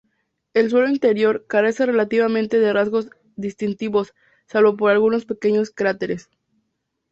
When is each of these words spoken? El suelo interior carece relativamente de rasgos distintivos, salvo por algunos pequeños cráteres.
El 0.55 0.71
suelo 0.71 0.89
interior 0.89 1.45
carece 1.47 1.85
relativamente 1.85 2.57
de 2.57 2.73
rasgos 2.73 3.09
distintivos, 3.35 4.15
salvo 4.47 4.75
por 4.75 4.89
algunos 4.89 5.25
pequeños 5.27 5.69
cráteres. 5.69 6.27